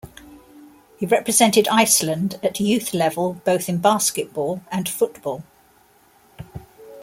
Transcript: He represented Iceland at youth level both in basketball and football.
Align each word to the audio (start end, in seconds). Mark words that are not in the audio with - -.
He 0.97 1.05
represented 1.05 1.67
Iceland 1.67 2.39
at 2.41 2.59
youth 2.59 2.91
level 2.91 3.35
both 3.45 3.69
in 3.69 3.77
basketball 3.77 4.63
and 4.71 4.89
football. 4.89 5.43